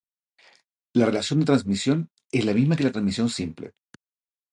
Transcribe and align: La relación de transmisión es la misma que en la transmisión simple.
La 0.95 1.05
relación 1.05 1.39
de 1.39 1.45
transmisión 1.45 2.09
es 2.31 2.43
la 2.43 2.55
misma 2.55 2.75
que 2.75 2.81
en 2.81 2.87
la 2.87 2.91
transmisión 2.93 3.29
simple. 3.29 3.75